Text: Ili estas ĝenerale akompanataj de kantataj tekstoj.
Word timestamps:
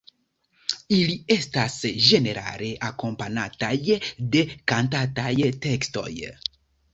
Ili 0.99 1.17
estas 1.35 1.75
ĝenerale 2.05 2.69
akompanataj 2.87 3.71
de 4.37 4.43
kantataj 4.73 5.35
tekstoj. 5.69 6.11